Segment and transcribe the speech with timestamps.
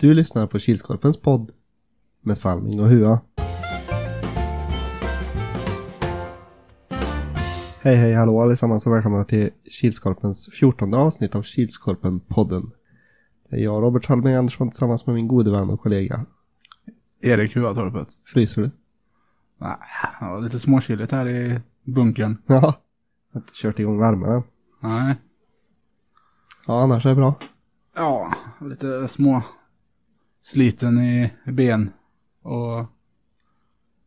[0.00, 1.52] Du lyssnar på Kilskorpens podd
[2.20, 3.20] med Salming och Hua.
[7.80, 12.70] Hej hej hallå allesammans och välkomna till Kilskorpens 14 avsnitt av Kilskorpen-podden.
[13.48, 16.26] Det är jag, Robert Salming Andersson, tillsammans med min gode vän och kollega.
[17.20, 18.08] Erik Huatorpet.
[18.24, 18.70] Fryser du?
[19.58, 19.76] Nej,
[20.20, 22.36] det var lite småkyligt här i bunkern.
[22.46, 22.54] Ja.
[22.54, 24.42] Jag har inte kört igång värmen än.
[24.80, 25.16] Nej.
[26.66, 27.34] Ja, annars är det bra.
[27.94, 29.42] Ja, lite små
[30.40, 31.92] sliten i ben
[32.42, 32.86] och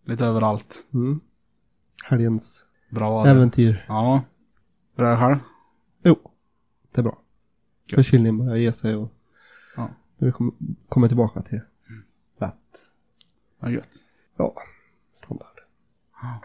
[0.05, 0.87] lite överallt.
[0.93, 1.19] Mm.
[2.05, 3.85] Helgens Bra äventyr.
[3.87, 4.21] Ja.
[4.95, 5.37] Hur är det själv?
[6.03, 6.31] Jo,
[6.91, 7.17] det är bra.
[7.93, 9.09] Förkylningen börjar ge sig och
[9.75, 9.89] Ja.
[10.31, 10.55] kom,
[10.89, 11.61] kommer tillbaka till
[12.37, 12.55] rätt.
[13.59, 14.05] Vad gött.
[14.37, 14.55] Ja,
[15.11, 15.59] standard.
[16.21, 16.41] Ja.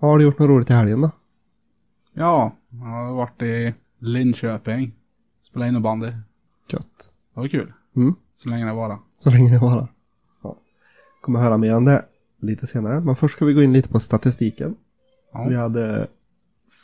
[0.00, 1.10] Har du gjort något roligt i helgen då?
[2.12, 4.94] Ja, jag har varit i Linköping.
[5.42, 6.12] Spelat innebandy.
[6.68, 7.12] Gött.
[7.34, 7.72] Det var kul.
[7.96, 8.98] Mm, Så länge det var.
[9.14, 9.88] så länge det varar.
[10.42, 10.56] Ja.
[11.20, 12.04] Kommer höra mer om det
[12.40, 13.00] lite senare.
[13.00, 14.76] Men först ska vi gå in lite på statistiken.
[15.32, 15.46] Ja.
[15.48, 16.06] Vi hade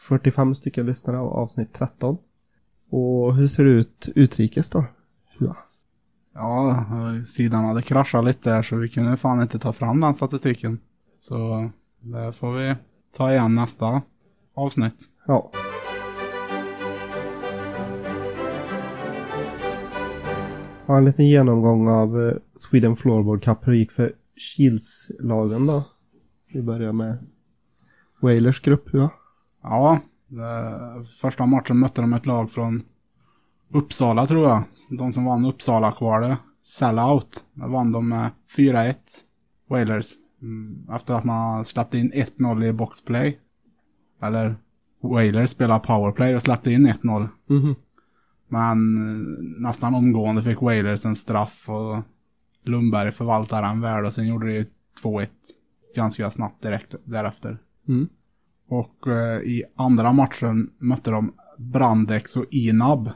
[0.08, 2.18] 45 stycken lyssnare av avsnitt 13.
[2.90, 4.84] Och hur ser det ut utrikes då?
[5.38, 5.56] Ja.
[6.34, 6.84] Ja,
[7.26, 10.78] sidan hade kraschat lite där så vi kunde fan inte ta fram den statistiken.
[11.20, 12.74] Så det får vi
[13.16, 14.02] ta igen nästa
[14.54, 14.96] avsnitt.
[15.26, 15.50] ja.
[20.86, 23.58] Ja, en liten genomgång av eh, Sweden Floorboard Cup.
[23.66, 25.84] Hur det gick för Kiels-lagen då?
[26.52, 27.18] Vi börjar med
[28.20, 29.10] Wailers grupp, ja.
[29.62, 30.00] Ja,
[31.20, 32.82] första matchen mötte de ett lag från
[33.74, 34.62] Uppsala tror jag.
[34.90, 36.38] De som vann Uppsala-kvalet.
[36.62, 37.46] Sellout.
[37.54, 38.94] Där vann de med 4-1.
[39.68, 40.12] Wailers.
[40.42, 43.38] Mm, efter att man släppte in 1-0 i boxplay.
[44.22, 44.56] Eller
[45.02, 47.28] Wailers spelade powerplay och släppte in 1-0.
[47.46, 47.74] Mhm.
[48.52, 48.94] Men
[49.58, 52.02] nästan omgående fick Wailers en straff och
[52.64, 54.68] Lundberg förvaltade den väl och sen gjorde det
[55.02, 55.28] 2-1
[55.94, 57.58] ganska snabbt direkt därefter.
[57.88, 58.08] Mm.
[58.68, 63.10] Och eh, i andra matchen mötte de Brandex och Inab.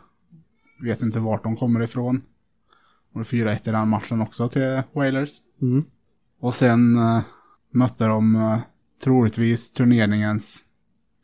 [0.82, 2.22] Vet inte vart de kommer ifrån.
[3.12, 5.38] Och det 4-1 i den matchen också till Wailers.
[5.62, 5.84] Mm.
[6.40, 7.20] Och sen eh,
[7.70, 8.58] mötte de eh,
[9.04, 10.64] troligtvis turneringens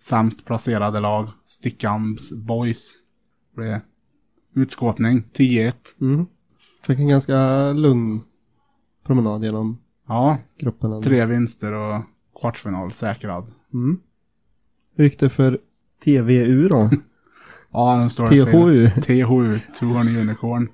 [0.01, 2.95] sämst placerade lag, Stickams Boys.
[3.57, 3.81] Det
[4.55, 5.73] utskåpning, 10-1.
[6.01, 6.27] Mm.
[6.87, 8.21] Fick en ganska lugn
[9.07, 11.03] promenad genom Ja, gruppen.
[11.03, 12.03] tre vinster och
[12.41, 13.51] kvartsfinal säkrad.
[13.75, 14.01] Mm.
[14.97, 15.59] Hur gick det för
[16.05, 16.91] TVU då?
[17.75, 18.89] Ja, den står THU.
[19.01, 20.69] THU, 200 Unicorn.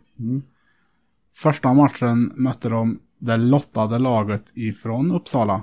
[1.34, 5.62] Första matchen mötte de det lottade laget ifrån Uppsala,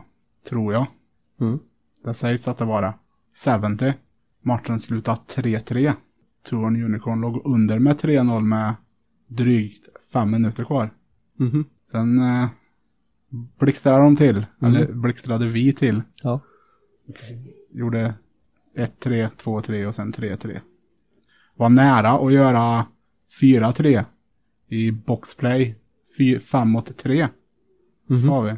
[0.50, 0.88] tror jag.
[1.42, 1.60] Mm.
[2.04, 2.94] Det sägs att det var det.
[3.78, 3.94] 70.
[4.42, 5.94] Matchen slutade 3-3.
[6.46, 8.76] 200 Unicorn låg under med 3-0 med
[9.28, 10.90] drygt fem minuter kvar.
[11.40, 11.66] Mhm.
[11.92, 12.48] Sen eh,
[13.60, 16.02] blixtrade de till, eller blixtrade vi till.
[16.24, 16.40] Ja.
[17.72, 18.14] Gjorde
[18.78, 20.60] 1-3, 2-3 och sen 3-3.
[21.56, 22.86] Var nära att göra
[23.42, 24.06] 4-3
[24.70, 25.76] i boxplay.
[26.52, 27.28] 5 mot 3
[28.10, 28.28] Mhm.
[28.28, 28.54] var vi.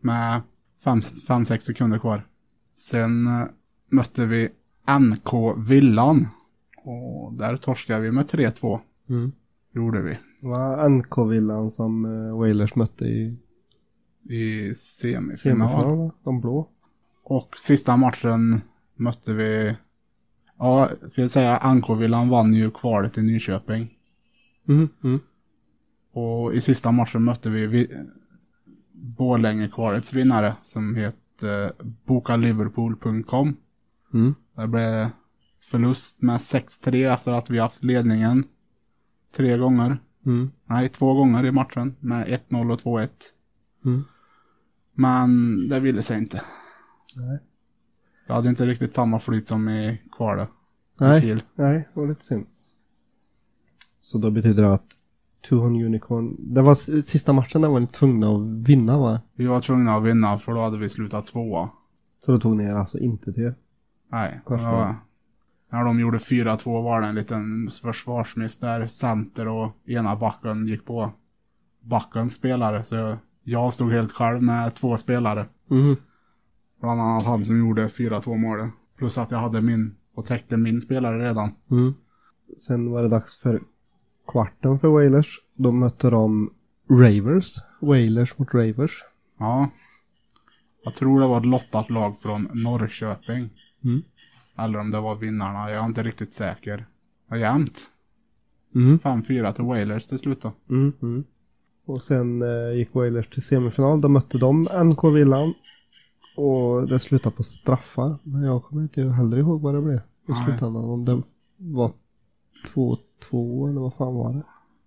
[0.00, 0.40] Med
[0.84, 2.26] 5-6 sekunder kvar.
[2.74, 3.44] Sen eh,
[3.90, 4.48] mötte vi
[5.00, 6.26] NK Villan.
[6.84, 8.80] Och där torskade vi med 3-2.
[9.08, 9.32] Mm.
[9.74, 10.18] Gjorde vi.
[10.40, 13.36] Det var NK-villan som uh, Wailers mötte i
[14.28, 15.38] I semifinal.
[15.38, 16.10] semifinal, va?
[16.24, 16.68] De blå.
[17.24, 18.60] Och sista matchen
[18.94, 19.76] mötte vi...
[20.58, 23.90] Ja, ska jag säga, NK-villan vann ju kvalet i Nyköping.
[24.64, 24.88] Mhm.
[25.04, 25.20] Mm.
[26.12, 27.88] Och i sista matchen mötte vi, vi
[28.92, 31.72] Borlänge-kvalets vinnare som heter
[32.06, 33.56] bokaliverpool.com.
[34.14, 34.34] Mm.
[34.56, 35.08] Det blev
[35.60, 38.44] förlust med 6-3 efter att vi haft ledningen
[39.36, 39.98] tre gånger.
[40.26, 40.50] Mm.
[40.64, 43.08] Nej, två gånger i matchen med 1-0 och 2-1.
[43.84, 44.04] Mm.
[44.94, 46.42] Men det ville sig inte.
[47.16, 47.38] Nej.
[48.26, 50.48] Jag hade inte riktigt samma flyt som i kvalet.
[51.00, 51.42] Nej, Kiel.
[51.54, 52.46] nej, det var lite synd.
[54.00, 54.86] Så då betyder det att
[55.48, 59.20] 200 Unicorn, det var sista matchen där var ni tvungna att vinna va?
[59.34, 61.70] Vi var tvungna att vinna för då hade vi slutat tvåa.
[62.18, 63.52] Så då tog ni er alltså inte till
[64.12, 64.64] Nej, det Varför?
[64.64, 64.94] var,
[65.70, 70.84] när de gjorde 4-2 var det en liten försvarsmiss där center och ena backen gick
[70.84, 71.12] på
[71.80, 72.84] backens spelare.
[72.84, 75.46] Så jag stod helt själv med två spelare.
[75.68, 75.96] Mhm.
[76.80, 78.70] Bland annat han som gjorde 4-2 målet.
[78.98, 81.50] Plus att jag hade min och täckte min spelare redan.
[81.70, 81.94] Mm.
[82.58, 83.62] Sen var det dags för
[84.28, 85.38] kvarten för Wailers.
[85.54, 86.50] Då mötte de
[86.90, 87.54] Ravers.
[87.80, 89.04] Wailers mot Ravers.
[89.38, 89.70] Ja.
[90.84, 93.50] Jag tror det var ett lottat lag från Norrköping.
[93.84, 94.02] Mm.
[94.64, 96.76] Eller om det var vinnarna, jag är inte riktigt säker.
[96.76, 96.84] Det
[97.28, 97.90] var jämnt.
[98.74, 98.96] Mm.
[98.96, 100.52] 5-4 till Wailers till slut då.
[100.70, 101.24] Mm, mm.
[101.86, 104.00] Och sen eh, gick Wailers till semifinal.
[104.00, 105.54] Då mötte de NK Villan.
[106.36, 108.18] Och det slutade på straffar.
[108.22, 110.84] Men jag kommer inte heller ihåg vad det blev i slutändan.
[110.84, 111.22] Om det
[111.56, 111.92] var
[112.74, 114.42] 2-2 eller vad fan var det?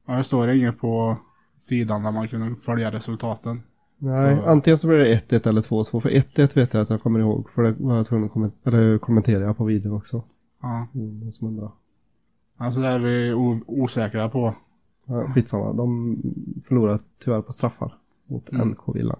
[0.07, 1.17] Ja, det står inget på
[1.57, 3.63] sidan där man kunde följa resultaten.
[4.03, 5.99] Nej, Så- antingen så blev det 1-1 eller 2-2.
[6.01, 7.49] För 1-1 vet jag att jag kommer ihåg.
[7.55, 10.23] För det var jag tvungen att komment- eller kommentera på videon också.
[10.61, 10.87] Ja.
[10.95, 11.71] Mm, som undrar.
[12.57, 13.33] Alltså det är vi
[13.67, 14.55] osäkra på.
[15.05, 15.73] Ja, skitsamma.
[15.73, 16.17] De
[16.67, 17.93] förlorade tyvärr på straffar
[18.27, 18.67] mot Mm.
[18.69, 19.19] NK Villan.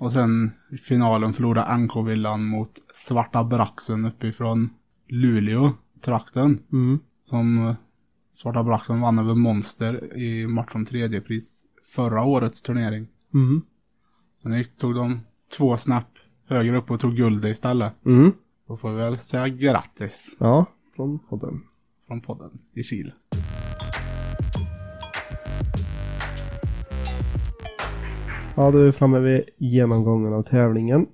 [0.00, 4.70] Och sen i finalen förlorade NK-villan mot Svarta Braxen uppifrån
[5.08, 5.70] Luleå,
[6.00, 6.58] trakten.
[6.72, 6.98] Mm.
[7.24, 7.74] Som
[8.32, 11.64] Svarta Braxen vann över Monster i match om tredje pris
[11.96, 13.06] förra årets turnering.
[13.34, 13.62] Mm.
[14.42, 15.20] Sen tog de
[15.56, 16.06] två snäpp
[16.46, 17.92] högre upp och tog guld istället.
[18.06, 18.32] Mm.
[18.68, 21.60] Då får vi väl säga grattis Ja, från podden.
[22.06, 23.12] från podden i Kil.
[28.56, 31.06] Ja, då är vi framme vid genomgången av tävlingen.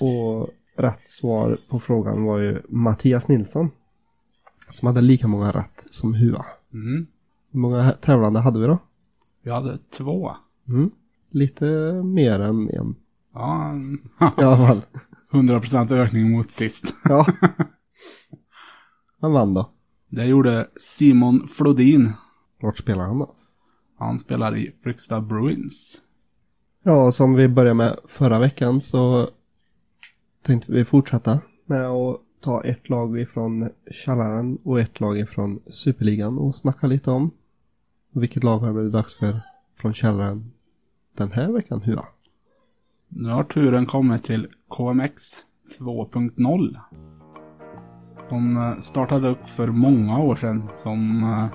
[0.00, 3.70] Och rätt svar på frågan var ju Mattias Nilsson.
[4.70, 6.46] Som hade lika många rätt som Hua.
[6.72, 7.06] Mm.
[7.52, 8.78] Hur många tävlande hade vi då?
[9.42, 10.32] Vi hade två.
[10.68, 10.90] Mm.
[11.36, 11.66] Lite
[12.04, 12.94] mer än en
[13.34, 13.74] Ja,
[14.38, 14.82] i alla fall.
[15.32, 16.94] 100% ökning mot sist.
[17.04, 17.26] Ja.
[19.20, 19.70] Han vann då.
[20.08, 22.12] Det gjorde Simon Flodin.
[22.62, 23.34] Vart spelar han då?
[23.98, 25.98] Han spelar i Fryksta Bruins.
[26.82, 29.28] Ja, som vi började med förra veckan så
[30.42, 36.38] tänkte vi fortsätta med att ta ett lag ifrån källaren och ett lag ifrån superligan
[36.38, 37.30] och snacka lite om.
[38.12, 39.40] Vilket lag har det blivit dags för
[39.74, 40.52] från källaren
[41.16, 41.80] den här veckan?
[41.80, 42.00] Hur?
[43.08, 45.22] Nu har turen kommit till KMX
[45.80, 46.76] 2.0.
[48.30, 51.46] De eh, startade upp för många år sedan som eh,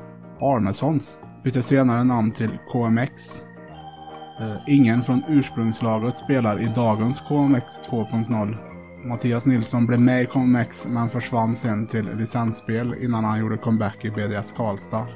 [0.47, 1.21] Arnessons.
[1.43, 3.41] Bytte senare namn till KMX.
[4.41, 8.57] Eh, ingen från ursprungslaget spelar i dagens KMX 2.0.
[9.07, 14.05] Mattias Nilsson blev med i KMX men försvann sen till licensspel innan han gjorde comeback
[14.05, 15.07] i BDS Karlstad.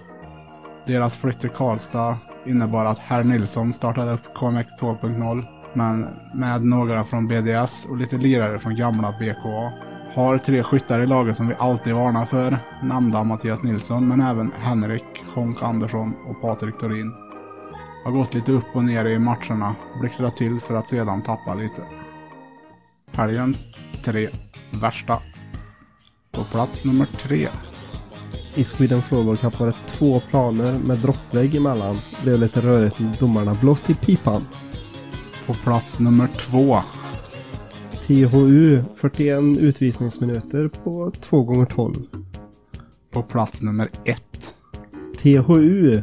[0.88, 7.04] Deras flytt till Karlstad innebar att Herr Nilsson startade upp KMX 2.0 men med några
[7.04, 9.74] från BDS och lite lirare från gamla BKA.
[10.16, 14.52] Har tre skyttar i laget som vi alltid varnar för, nämnda Mattias Nilsson men även
[14.52, 17.14] Henrik Honk Andersson och Patrik Torin.
[18.06, 21.84] Har gått lite upp och ner i matcherna, blixtrat till för att sedan tappa lite.
[23.12, 23.68] Helgens
[24.04, 24.30] tre
[24.72, 25.22] värsta.
[26.32, 27.50] På plats nummer tre.
[28.58, 31.96] I Sweden Floorball Cup var det två planer med droppvägg emellan.
[31.96, 34.46] Det blev lite rörigt när domarna blåste i pipan.
[35.46, 36.80] På plats nummer två.
[38.08, 41.96] THU 41 utvisningsminuter på 2 gånger 12
[43.12, 44.56] På plats nummer ett.
[45.18, 46.02] THU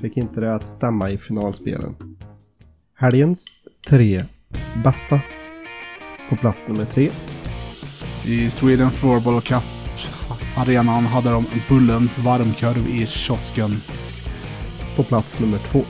[0.00, 1.94] fick inte det att stämma i finalspelen.
[2.94, 3.44] Helgens
[3.88, 4.22] tre
[4.84, 5.20] bästa.
[6.30, 7.10] På plats nummer tre.
[8.24, 9.81] I Sweden Floorball Cup
[10.56, 13.76] arenan hade de Bullens varmkorv i kiosken.
[14.96, 15.84] På plats nummer två.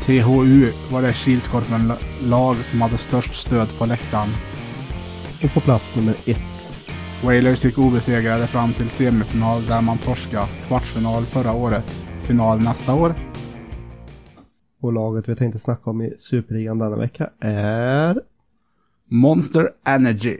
[0.00, 4.28] THU var det Kilskorpen-lag som hade störst stöd på läktaren.
[5.44, 6.72] Och på plats nummer ett.
[7.24, 11.96] Wailers gick obesegrade fram till semifinal där man torskade kvartsfinal förra året.
[12.18, 13.14] Final nästa år.
[14.80, 18.20] Och laget vi tänkte snacka om i Superligan denna vecka är...
[19.08, 20.36] Monster Energy.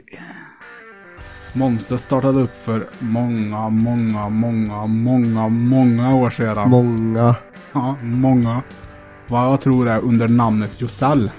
[1.53, 6.69] Monster startade upp för många, många, många, många, många år sedan.
[6.69, 7.35] Många.
[7.73, 8.61] Ja, många.
[9.27, 11.31] Vad jag tror är under namnet Josell.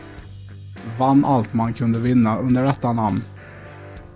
[0.99, 3.23] Vann allt man kunde vinna under detta namn.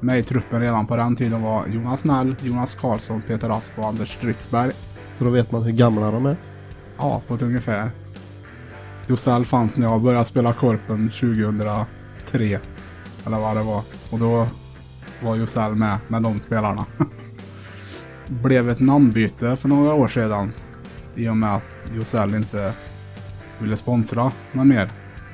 [0.00, 3.86] Med i truppen redan på den tiden var Jonas Snäll, Jonas Karlsson, Peter Asp och
[3.86, 4.72] Anders Stridsberg.
[5.14, 6.36] Så då vet man hur gamla de är.
[6.98, 7.90] Ja, på ett ungefär.
[9.06, 12.60] Josell fanns när jag började spela Korpen 2003.
[13.26, 13.82] Eller vad det var.
[14.10, 14.46] Och då
[15.22, 16.86] var Josell med, med de spelarna.
[18.26, 20.52] Blev ett namnbyte för några år sedan.
[21.14, 22.72] I och med att Josell inte
[23.58, 24.90] ville sponsra något mer.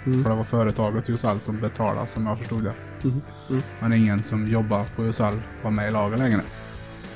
[0.07, 0.23] Mm.
[0.23, 2.75] För det var företaget Josell som betalade som jag förstod det.
[3.05, 3.21] Mm.
[3.51, 3.63] Mm.
[3.81, 6.41] Men ingen som jobbar på Josell var med i laget längre.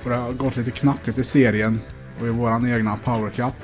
[0.04, 1.80] Och det har gått lite knackigt i serien
[2.20, 3.54] och i våran egna Power Cup.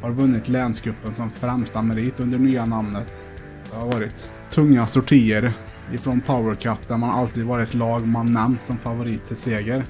[0.00, 3.26] Har vunnit länscupen som främsta merit under nya namnet.
[3.70, 5.52] Det har varit tunga sortier
[5.92, 9.84] ifrån Power Cup där man alltid varit lag man nämnt som favorit till seger.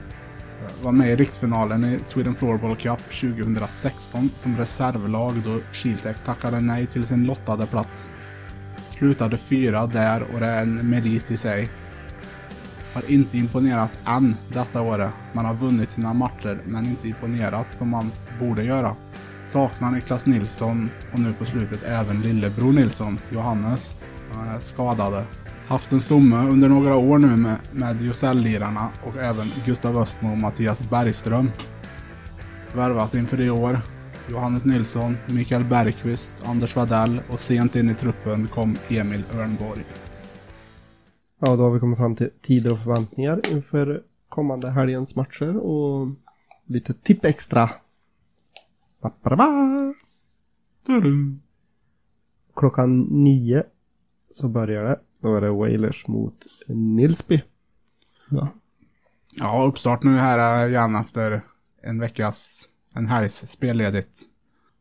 [0.83, 6.87] Var med i riksfinalen i Sweden Floorball Cup 2016 som reservlag då Kiltech tackade nej
[6.87, 8.11] till sin lottade plats.
[8.91, 11.71] Slutade fyra där och det är en merit i sig.
[12.95, 15.11] Har inte imponerat än detta året.
[15.33, 18.97] Man har vunnit sina matcher men inte imponerat som man borde göra.
[19.45, 23.95] Saknar Niklas Nilsson och nu på slutet även lillebror Nilsson, Johannes.
[24.61, 25.25] Skadade.
[25.69, 30.39] Haft en stomme under några år nu med, med Jusell-lirarna och även Gustav Östmo och
[30.39, 31.51] Mattias Bergström.
[32.75, 33.81] Värvat inför i år.
[34.31, 39.85] Johannes Nilsson, Mikael Bergqvist, Anders Wadell och sent in i truppen kom Emil Örnborg.
[41.41, 46.09] Ja, då har vi kommit fram till tider och förväntningar inför kommande helgens matcher och
[46.67, 47.71] lite tipp extra.
[49.03, 49.95] Ba-ba-ba.
[50.87, 51.43] Tudum.
[52.57, 53.63] Klockan nio
[54.31, 55.01] så börjar det.
[55.21, 57.43] Då är det Wailers mot Nilsby.
[58.31, 58.49] Ja.
[59.35, 61.43] Ja, uppstart nu här igen efter
[61.83, 64.23] en veckas, en helgs spelledigt.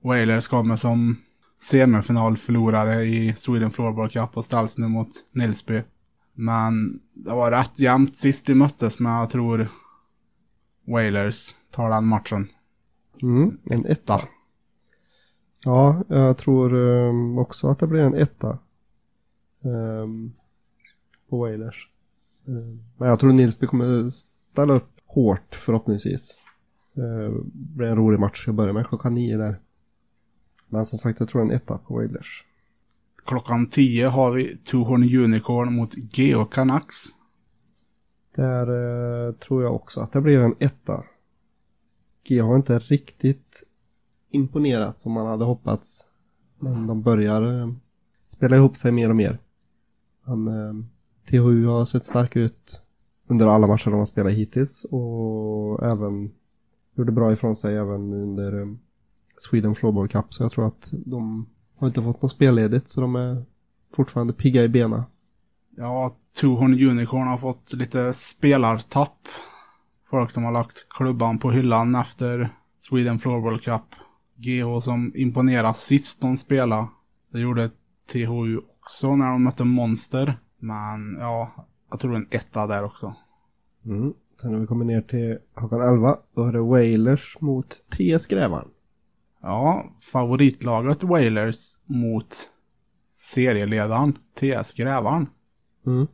[0.04, 1.18] Wailers kommer som
[1.60, 5.82] semifinalförlorare i Sweden Floorball Cup och ställs nu mot Nilsby.
[6.34, 9.70] Men det var rätt jämnt sist de möttes, men jag tror
[10.88, 12.48] Wailers tar den matchen.
[13.22, 14.22] Mm, en etta.
[15.64, 18.58] Ja, jag tror um, också att det blir en etta.
[19.62, 20.34] Um,
[21.30, 21.90] på Wailers.
[22.46, 26.38] Um, men jag tror Nilsby kommer ställa upp hårt förhoppningsvis.
[26.84, 28.44] Så det blir en rolig match.
[28.46, 29.60] Jag börjar med klockan nio där.
[30.68, 32.44] Men som sagt, jag tror en etta på Wailers.
[33.26, 36.96] Klockan 10 har vi Two Horn Unicorn mot Geo Canucks.
[38.36, 38.68] Där
[39.28, 41.04] eh, tror jag också att det blir en etta.
[42.24, 43.64] G har inte riktigt
[44.32, 46.06] imponerat som man hade hoppats.
[46.60, 47.72] Men de börjar eh,
[48.28, 49.38] spela ihop sig mer och mer.
[50.28, 50.74] Han, eh,
[51.30, 52.82] THU har sett stark ut
[53.28, 56.32] under alla matcher de har spelat hittills och även
[56.96, 58.68] gjorde bra ifrån sig även under eh,
[59.38, 60.34] Sweden Floorball Cup.
[60.34, 63.46] Så jag tror att de har inte fått något spelledigt så de är
[63.96, 65.04] fortfarande pigga i benen.
[65.78, 69.18] Ja, Tohorn Unicorn har fått lite spelartapp.
[70.10, 73.82] Folk som har lagt klubban på hyllan efter Sweden Floorball Cup.
[74.36, 76.88] GH som imponerade sist de spelade.
[77.32, 77.70] Det gjorde
[78.12, 80.40] THU också när de mötte Monster.
[80.60, 81.52] Men ja,
[81.90, 83.16] jag tror en etta där också.
[83.86, 84.14] Mm.
[84.42, 88.68] Sen när vi kommer ner till klockan 11, då är det Wailers mot TS Grävarn.
[89.42, 92.36] Ja, favoritlaget Wailers mot
[93.12, 95.30] serieledaren TS Grävarn.
[95.86, 96.08] Mm.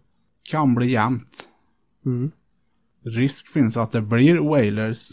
[0.43, 1.49] Kan bli jämnt.
[2.05, 2.31] Mm.
[3.03, 5.09] Risk finns att det blir Wailers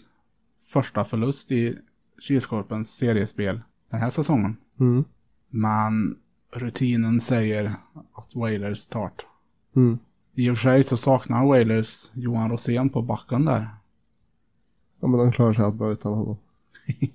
[0.73, 1.79] första förlust i
[2.21, 4.57] Kilskorpens seriespel den här säsongen.
[4.81, 5.05] Mm.
[5.49, 6.17] Men
[6.53, 7.75] rutinen säger
[8.15, 9.81] att Wailers tar det.
[9.81, 9.99] Mm.
[10.35, 13.69] I och för sig så saknar Wailers Johan Rosén på backen där.
[15.01, 16.37] Ja men de klarar sig allt bra utan honom.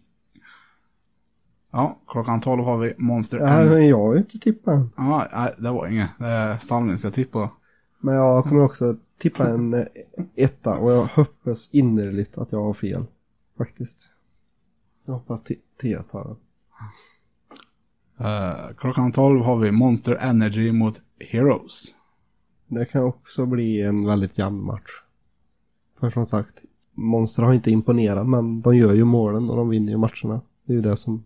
[1.71, 4.89] Ja, klockan 12 har vi Monster Ja, men jag har inte tippat än.
[4.97, 6.09] Ja, nej, det var inget.
[6.19, 7.49] Det är Salming ska tippa.
[7.99, 9.85] Men jag kommer också tippa en eh,
[10.35, 13.05] etta och jag hoppas innerligt att jag har fel.
[13.57, 13.99] Faktiskt.
[15.05, 16.35] Jag hoppas T- TS tar den.
[18.21, 21.95] Uh, klockan 12 har vi Monster Energy mot Heroes.
[22.67, 24.91] Det kan också bli en väldigt jämn match.
[25.99, 29.91] För som sagt, Monster har inte imponerat men de gör ju målen och de vinner
[29.91, 30.41] ju matcherna.
[30.65, 31.23] Det är ju det som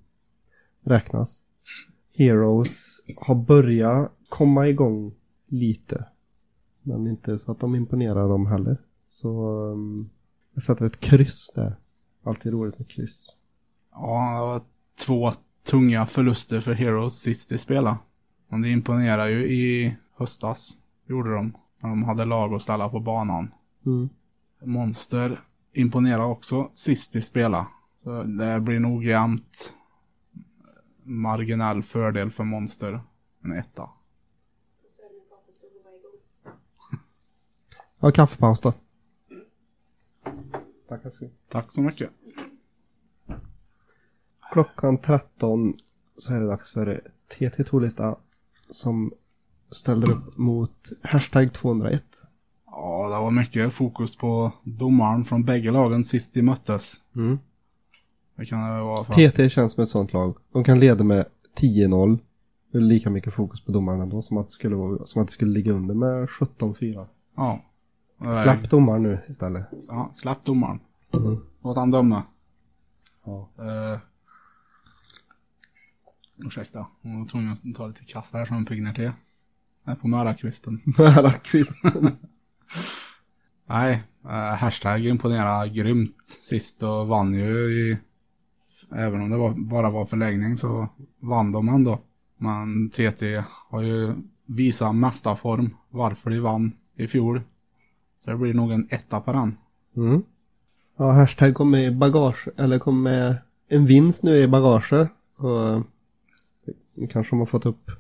[0.82, 1.44] räknas.
[2.18, 5.14] Heroes har börjat komma igång
[5.48, 6.06] lite.
[6.82, 8.78] Men inte så att de imponerar dem heller.
[9.10, 10.10] Så um,
[10.54, 11.76] jag sätter ett kryss där.
[12.24, 13.36] Alltid roligt med kryss.
[13.92, 14.62] Ja, det var
[15.06, 15.32] två
[15.64, 17.98] tunga förluster för Heroes sist de spelade.
[18.48, 20.78] Men det imponerar ju i höstas.
[21.06, 21.54] Gjorde de.
[21.80, 23.52] När de hade lag att ställa på banan.
[23.86, 24.10] Mm.
[24.64, 25.40] Monster
[25.74, 27.66] imponerar också sist de spelade.
[28.04, 29.76] Så det blir nog jämnt.
[31.04, 33.02] Marginell fördel för Monster.
[33.44, 33.90] En etta.
[38.00, 38.74] Ja, kaffepaus då.
[40.88, 42.10] Tackar så Tack så mycket.
[44.52, 45.74] Klockan 13
[46.18, 48.16] så är det dags för TT Tolita
[48.70, 49.14] som
[49.72, 52.04] ställer upp mot hashtag 201.
[52.66, 56.96] Ja, det var mycket fokus på domaren från bägge lagen sist de möttes.
[57.16, 57.40] Mm.
[58.36, 60.38] Det kan det vara för TT känns som ett sånt lag.
[60.54, 61.26] De kan leda med
[61.58, 62.20] 10-0.
[62.72, 65.28] Det är lika mycket fokus på domaren ändå som att det skulle, vara, som att
[65.28, 67.08] det skulle ligga under med 17-4.
[67.36, 67.62] Ja.
[68.44, 69.66] Släpp domaren nu istället.
[69.88, 70.80] Ja, släpp domaren.
[71.14, 71.38] Mm.
[71.64, 72.24] Låt han döma.
[73.26, 73.50] Ja.
[73.60, 74.00] Uh,
[76.46, 79.12] ursäkta, jag var tvungen att ta lite kaffe här som piggnar till.
[79.84, 80.82] Jag är på mörakvisten.
[80.98, 81.76] Nära kvist.
[83.66, 87.98] Nej, uh, hashtag imponerar grymt sist och vann ju i...
[88.92, 92.00] Även om det var, bara var förlängning så vann de ändå.
[92.38, 94.14] Men TT har ju
[94.46, 97.42] visat mesta form varför de vann i fjol.
[98.20, 99.58] Så det blir nog en etta på den.
[99.96, 100.24] Mm.
[100.98, 103.36] Ja, hashtag kom med bagage, eller kom med
[103.68, 105.10] en vinst nu i bagaget.
[105.38, 105.82] Så eh,
[107.00, 107.92] nu kanske de har fått upp,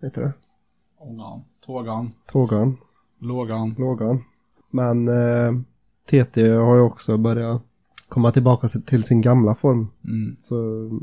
[0.00, 0.32] vad heter det?
[0.98, 2.76] Ångan, tågan, Tågan,
[3.18, 3.74] lågan.
[3.78, 4.24] lågan.
[4.70, 5.52] Men eh,
[6.06, 7.62] TT har ju också börjat
[8.08, 9.88] komma tillbaka till sin gamla form.
[10.04, 10.36] Mm.
[10.36, 10.54] Så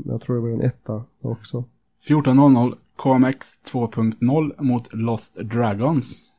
[0.04, 1.64] jag tror det blir en etta också.
[2.08, 6.32] 14.00 KMX 2.0 mot Lost Dragons.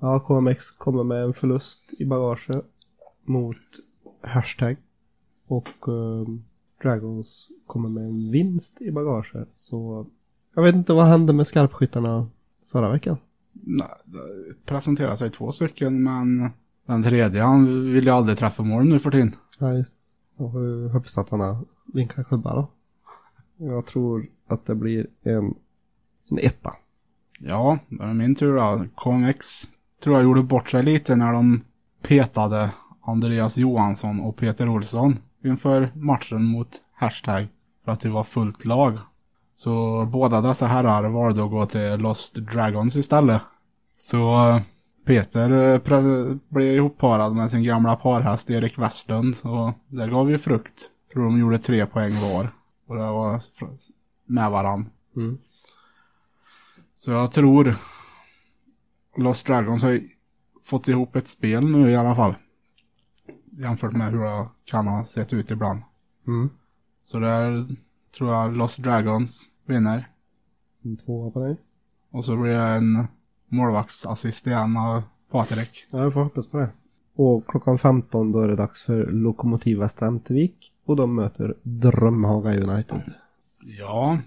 [0.00, 2.64] Ja, KMX kommer med en förlust i bagaget
[3.24, 3.56] mot
[4.22, 4.76] Hashtag.
[5.46, 6.26] Och eh,
[6.82, 9.48] Dragons kommer med en vinst i bagaget.
[9.56, 10.06] Så
[10.54, 12.28] jag vet inte vad hände med skarpskyttarna
[12.72, 13.16] förra veckan.
[13.52, 14.18] Nej, det
[14.66, 16.50] presenterar sig två stycken, men
[16.86, 19.32] den tredje han vill ju aldrig träffa mål nu för tiden.
[19.60, 19.84] Nej,
[20.36, 21.58] jag har ju hoppas att han har
[21.92, 22.70] vinklat klubba då.
[23.56, 25.54] Jag tror att det blir en,
[26.30, 26.72] en etta.
[27.38, 28.84] Ja, det är min tur då.
[28.94, 29.64] KMX
[30.02, 31.60] tror jag gjorde bort sig lite när de
[32.02, 37.46] petade Andreas Johansson och Peter Olsson inför matchen mot Hashtag
[37.84, 38.98] för att det var fullt lag.
[39.54, 43.42] Så båda dessa herrar valde att gå till Lost Dragons istället.
[43.96, 44.60] Så eh,
[45.06, 50.90] Peter eh, blev ihopparad med sin gamla parhäst Erik Westlund och det gav ju frukt.
[51.12, 52.48] Tror de gjorde tre poäng var.
[52.86, 53.40] Och det var
[54.26, 54.90] med varann.
[55.16, 55.38] Mm.
[56.94, 57.74] Så jag tror
[59.16, 60.00] Lost Dragons har
[60.64, 62.34] fått ihop ett spel nu i alla fall.
[63.58, 65.82] Jämfört med hur det kan ha sett ut ibland.
[66.26, 66.50] Mm.
[67.04, 67.66] Så där
[68.18, 70.10] tror jag Lost Dragons vinner.
[70.84, 71.56] En tvåa på dig.
[72.10, 73.06] Och så blir det en
[73.48, 75.86] målvaktsassist igen av Patrik.
[75.90, 76.72] Ja, jag får hoppas på det.
[77.16, 80.72] Och klockan 15 då är det dags för Lokomotiv Västra Ämtervik.
[80.84, 83.12] Och de möter Drömhaga United.
[83.78, 84.18] Ja.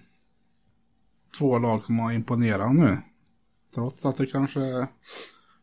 [1.39, 2.97] Två lag som har imponerat nu.
[3.75, 4.87] Trots att det kanske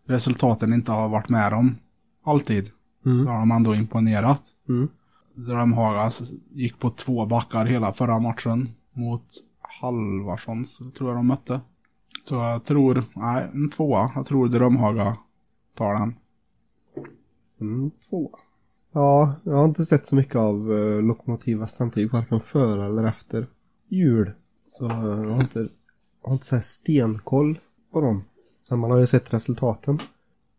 [0.06, 1.78] resultaten inte har varit med dem
[2.24, 2.70] alltid.
[3.04, 4.42] Så har de ändå imponerat.
[4.68, 4.88] Mm.
[5.34, 6.10] Drömhaga
[6.52, 9.24] gick på två backar hela förra matchen mot
[9.80, 11.60] Halvarssons, tror jag de mötte.
[12.22, 14.10] Så jag tror, nej, en tvåa.
[14.14, 15.16] Jag tror Drömhaga
[15.74, 16.14] tar den.
[17.60, 18.38] Mm, tvåa.
[18.92, 23.04] Ja, jag har inte sett så mycket av uh, Lokomotiv Västra Ämtervik varken före eller
[23.04, 23.46] efter
[23.88, 24.32] jul.
[24.66, 25.58] Så eh, jag har inte,
[26.22, 27.58] jag har inte så här stenkoll
[27.92, 28.24] på dem.
[28.68, 29.98] Men man har ju sett resultaten.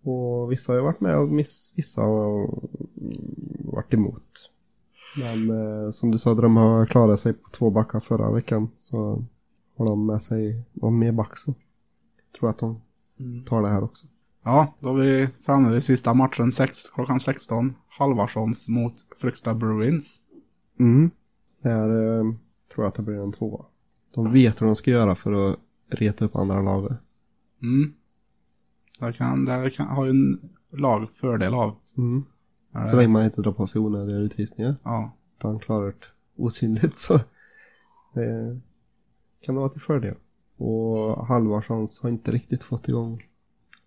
[0.05, 3.13] Och vissa har ju varit med och miss, vissa har mm,
[3.63, 4.51] varit emot.
[5.19, 8.69] Men eh, som du sa, Drömhaga klarade sig på två backar förra veckan.
[8.77, 9.25] Så
[9.77, 11.53] har de med sig någon mer back så
[12.39, 12.81] tror jag att de
[13.45, 14.07] tar det här också.
[14.43, 17.73] Ja, då är vi framme vid sista matchen, sex, klockan 16.
[17.87, 20.21] Halvarssons mot Fryksta Bruins.
[20.79, 21.11] Mm.
[21.61, 22.23] Där eh,
[22.73, 23.65] tror jag att det blir en tvåa.
[24.13, 26.97] De vet hur de ska göra för att reta upp andra laget.
[27.61, 27.93] Mm.
[28.99, 31.75] Där kan, där kan, har ju en lag fördel av.
[31.97, 32.23] Mm.
[32.73, 34.75] Så det- länge man inte drar på sig onödiga utvisningar.
[34.83, 35.11] Ja.
[35.37, 36.05] Utan klarar det
[36.37, 37.19] osynligt så
[38.13, 38.59] det
[39.41, 40.15] kan vara till fördel.
[40.57, 43.21] Och Halvarssons har inte riktigt fått igång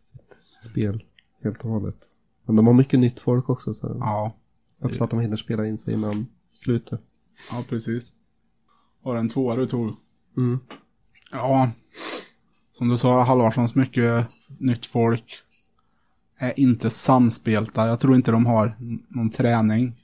[0.01, 0.37] sitt
[0.71, 1.05] spel
[1.43, 1.97] helt och hållet.
[2.45, 4.33] Men de har mycket nytt folk också så Ja.
[4.81, 7.01] hoppas att de hinner spela in sig innan slutet.
[7.53, 8.13] Ja, precis.
[9.03, 9.93] Var det en tvåa du tog?
[10.37, 10.59] Mm.
[11.33, 11.71] Ja.
[12.79, 15.35] Som du sa, Halvarssons mycket nytt folk.
[16.39, 17.87] Är inte samspelta.
[17.87, 18.75] Jag tror inte de har
[19.09, 19.97] någon träning.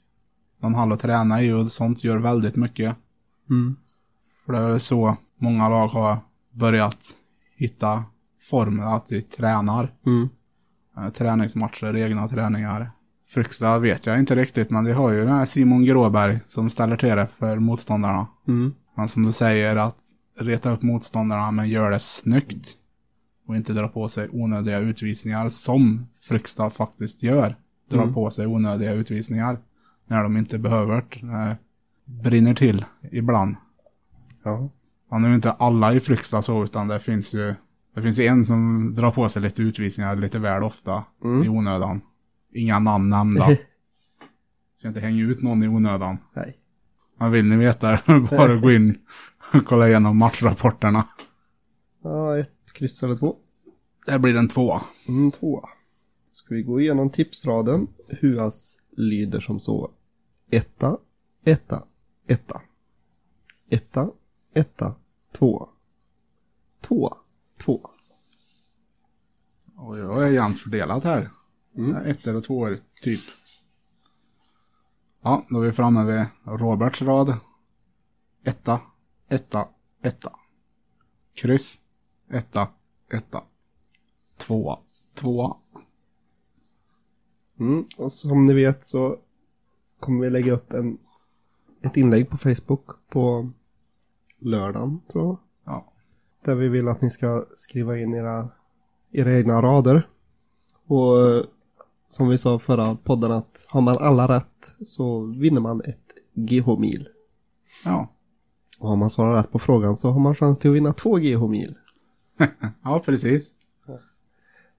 [0.61, 2.95] Någon hall att träna i och sånt gör väldigt mycket.
[3.49, 3.75] Mm.
[4.45, 6.17] För det är så många lag har
[6.51, 7.05] börjat
[7.55, 8.03] hitta
[8.39, 9.93] formen att de tränar.
[10.05, 10.29] Mm.
[10.97, 12.89] Eh, Träningsmatcher, egna träningar.
[13.27, 16.97] Fryksta vet jag inte riktigt, men de har ju den här Simon Gråberg som ställer
[16.97, 18.27] till det för motståndarna.
[18.47, 18.73] Mm.
[18.95, 20.01] Men som du säger, att
[20.39, 22.73] reta upp motståndarna men gör det snyggt.
[23.47, 27.55] Och inte dra på sig onödiga utvisningar som Fryksta faktiskt gör.
[27.89, 28.13] Dra Mm.
[28.13, 29.57] på sig onödiga utvisningar.
[30.07, 31.05] När de inte behöver det.
[31.21, 31.57] Det
[32.23, 33.55] brinner till ibland.
[34.43, 34.69] Ja.
[35.19, 37.55] Nu är inte alla i Fryksta så, utan det finns ju
[37.95, 41.43] det finns ju en som drar på sig lite utvisningar lite väl ofta Mm.
[41.43, 42.01] i onödan.
[42.53, 43.47] Inga namn nämnda.
[44.75, 46.17] Ska inte hänga ut någon i onödan.
[46.33, 46.57] Nej.
[47.19, 47.99] Men vill ni veta
[48.31, 48.97] bara gå in
[49.65, 51.07] kolla igenom matchrapporterna.
[52.03, 53.35] Ja, ett kryss eller två.
[54.05, 54.79] Det blir en två.
[55.07, 55.69] Mm, tvåa.
[56.31, 57.87] Ska vi gå igenom tipsraden.
[58.07, 59.91] Huas lyder som så.
[60.49, 60.97] Etta,
[61.43, 61.83] etta,
[62.27, 62.61] etta.
[63.69, 64.09] Etta,
[64.53, 64.95] etta,
[65.31, 65.69] tvåa.
[66.81, 67.17] Tvåa,
[67.57, 67.89] tvåa.
[69.75, 71.31] Och jag är jämnt fördelat här.
[71.77, 71.95] Mm.
[71.95, 73.21] Ettor och tvåor, typ.
[75.21, 76.25] Ja, då är vi framme vid
[76.59, 77.37] Roberts rad.
[78.43, 78.79] Etta,
[79.29, 79.67] etta,
[80.01, 80.31] etta.
[81.33, 81.81] Kryss,
[82.29, 82.67] etta,
[83.09, 83.43] etta.
[84.37, 84.79] Tvåa,
[85.13, 85.57] tvåa.
[87.59, 89.17] Mm, och som ni vet så
[89.99, 90.97] kommer vi lägga upp en
[91.85, 93.49] ett inlägg på Facebook på
[94.39, 95.37] lördagen, tror jag.
[95.65, 95.91] Ja.
[96.43, 98.49] Där vi vill att ni ska skriva in era,
[99.11, 100.07] era egna rader.
[100.85, 101.45] Och
[102.09, 107.09] som vi sa förra podden att har man alla rätt så vinner man ett GH-mil.
[107.85, 108.07] Ja.
[108.79, 111.15] Och har man svarat rätt på frågan så har man chans till att vinna två
[111.15, 111.75] GH-mil.
[112.83, 113.55] Ja, precis.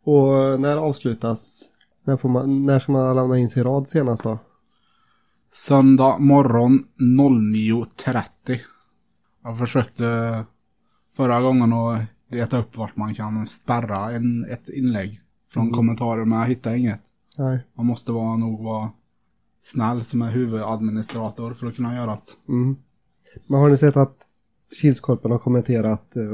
[0.04, 1.62] Och när avslutas,
[2.04, 4.38] när, får man, när ska man lämna in sin rad senast då?
[5.50, 8.60] Söndag morgon 09.30.
[9.42, 10.44] Jag försökte
[11.16, 15.20] förra gången att leta upp vart man kan spärra en, ett inlägg
[15.52, 17.00] från kommentarer men jag hittade inget.
[17.38, 17.66] Nej.
[17.74, 18.90] Man måste vara, nog vara
[19.60, 22.52] snäll som är huvudadministrator för att kunna göra det.
[22.52, 22.76] Mm.
[23.46, 24.16] Men har ni sett att
[24.80, 26.32] Kilskorpen har kommenterat eh,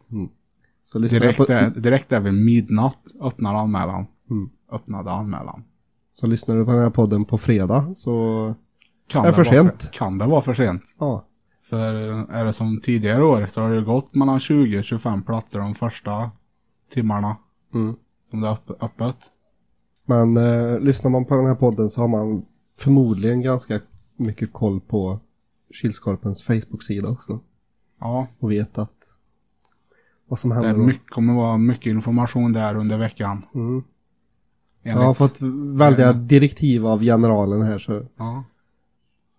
[0.84, 4.06] Så lyssna Direkt, på, är, direkt vid midnatt öppnar anmälan.
[4.30, 4.50] Mm.
[4.72, 5.64] Öppnade anmälan.
[6.12, 8.54] så lyssnar du på den här podden på fredag så
[9.08, 9.90] Kan Är det för sent?
[9.92, 10.82] kan det vara för sent?
[10.98, 11.24] ja.
[11.70, 11.94] För
[12.32, 16.30] är det som tidigare år så har det gått mellan 20-25 platser de första
[16.92, 17.36] timmarna
[17.74, 17.96] Mm.
[18.30, 19.16] som det är öpp- öppet.
[20.08, 22.44] Men eh, lyssnar man på den här podden så har man
[22.80, 23.80] förmodligen ganska
[24.16, 25.20] mycket koll på
[25.74, 27.40] Kilskorpens Facebook-sida också.
[28.00, 29.18] Ja, Och vet att
[30.28, 30.72] vad som det händer.
[30.74, 30.78] då.
[30.78, 33.46] mycket, kommer vara mycket information där under veckan.
[33.54, 33.70] Mm.
[34.82, 35.38] Enligt, Jag har fått
[35.78, 38.44] väldiga direktiv av generalen här så ja.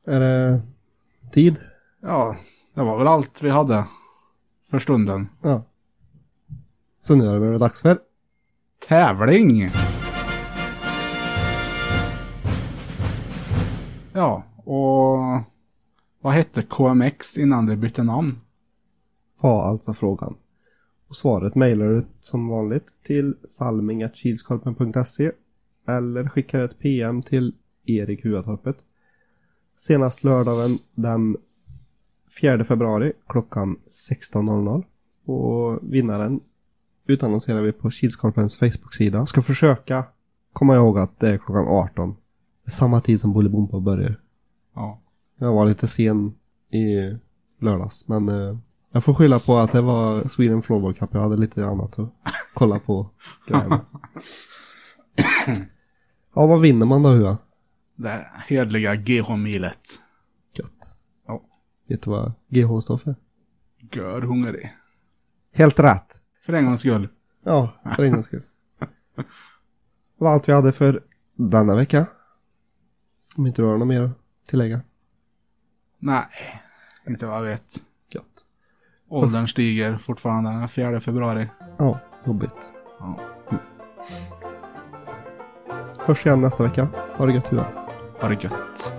[0.07, 0.61] är det
[1.31, 1.55] tid?
[2.01, 2.35] ja,
[2.73, 3.85] det var väl allt vi hade
[4.71, 5.27] för stunden.
[5.41, 5.63] Ja.
[6.99, 7.99] Så nu är det väl dags för
[8.87, 9.71] Tävling!
[14.19, 15.17] Ja, och
[16.21, 18.31] vad hette KMX innan det bytte namn?
[19.39, 20.35] var alltså frågan.
[21.07, 25.31] Och svaret mejlar du som vanligt till salming.kilskorpen.se
[25.87, 27.55] eller skickar ett PM till
[27.85, 28.77] Erik Huatorpet.
[29.77, 31.37] Senast lördagen den
[32.41, 33.77] 4 februari klockan
[34.11, 34.83] 16.00.
[35.25, 36.39] Och vinnaren
[37.07, 39.25] utannonserar vi på Kilskorpens Facebook-sida.
[39.25, 40.05] Ska försöka
[40.53, 42.15] komma ihåg att det är klockan 18.
[42.71, 44.19] Samma tid som Bolibompa börjar.
[44.75, 45.01] Ja,
[45.37, 46.33] Jag var lite sen
[46.71, 46.95] i
[47.59, 48.57] lördags, men eh,
[48.91, 51.09] jag får skylla på att det var Sweden Floorball Cup.
[51.13, 52.09] Jag hade lite annat att
[52.53, 53.09] kolla på.
[56.35, 57.37] ja, vad vinner man då Hua?
[57.95, 60.01] det hedliga GH-milet.
[60.53, 60.95] Gött.
[61.27, 61.41] Ja,
[61.87, 63.15] Vet du vad GH står för?
[63.91, 64.75] gör hungrig.
[65.53, 66.21] Helt rätt.
[66.45, 67.07] För en gångs skull.
[67.43, 68.43] Ja, för en gångs skull.
[70.17, 71.03] Det var allt vi hade för
[71.35, 72.05] denna vecka.
[73.39, 74.11] Om inte du har något mer att
[74.49, 74.81] tillägga.
[75.99, 76.25] Nej,
[77.07, 77.75] inte vad jag vet.
[78.09, 78.45] Gött.
[79.07, 81.47] Åldern stiger fortfarande den 4 februari.
[81.77, 82.73] Ja, jobbigt.
[82.99, 83.19] Ja.
[85.99, 86.87] Hörs igen nästa vecka.
[87.17, 87.65] Ha det gött Hua.
[88.21, 88.98] Ha det gött.